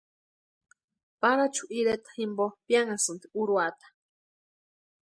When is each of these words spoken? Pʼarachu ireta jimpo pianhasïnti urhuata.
Pʼarachu 1.19 1.63
ireta 1.79 2.09
jimpo 2.17 2.45
pianhasïnti 2.65 3.27
urhuata. 3.41 3.87